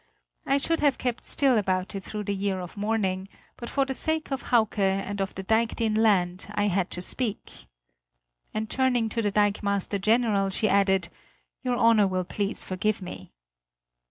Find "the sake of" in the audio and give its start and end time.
3.85-4.45